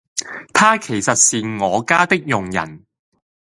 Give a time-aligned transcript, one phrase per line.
[0.51, 2.87] 她其實是我家的佣人